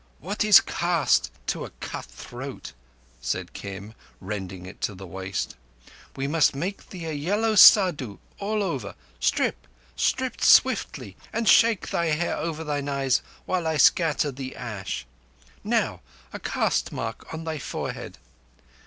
"What 0.19 0.43
is 0.43 0.61
caste 0.61 1.29
to 1.45 1.63
a 1.63 1.69
cut 1.79 2.05
throat?" 2.05 2.73
said 3.21 3.53
Kim, 3.53 3.93
rending 4.19 4.65
it 4.65 4.81
to 4.81 4.95
the 4.95 5.05
waist. 5.05 5.55
"We 6.15 6.25
must 6.27 6.55
make 6.55 6.89
thee 6.89 7.05
a 7.05 7.11
yellow 7.13 7.53
Saddhu 7.53 8.17
all 8.39 8.63
over. 8.63 8.95
Strip—strip 9.19 10.41
swiftly, 10.41 11.17
and 11.31 11.47
shake 11.47 11.89
thy 11.89 12.07
hair 12.07 12.35
over 12.35 12.63
thine 12.63 12.89
eyes 12.89 13.21
while 13.45 13.67
I 13.67 13.77
scatter 13.77 14.31
the 14.31 14.55
ash. 14.55 15.05
Now, 15.63 16.01
a 16.33 16.39
caste 16.39 16.91
mark 16.91 17.31
on 17.31 17.43
thy 17.43 17.59
forehead." 17.59 18.17